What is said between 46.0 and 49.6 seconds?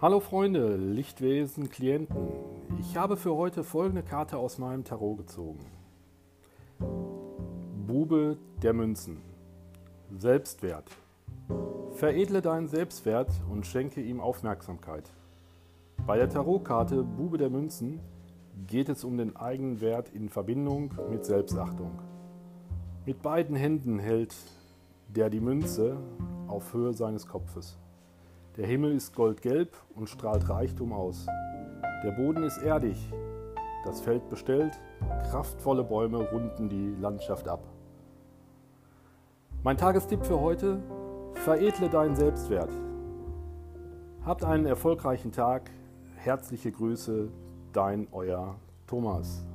Herzliche Grüße, dein euer Thomas.